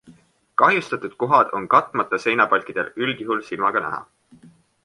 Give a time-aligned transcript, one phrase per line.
[0.61, 4.05] Kahjustatud kohad on katmata seinapalkidel üldjuhul silmaga näha.